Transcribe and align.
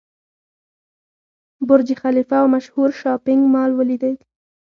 برج 1.67 1.87
خلیفه 2.01 2.35
او 2.41 2.47
مشهور 2.55 2.89
شاپینګ 2.99 3.41
مال 3.53 3.71
ولیدل. 3.75 4.15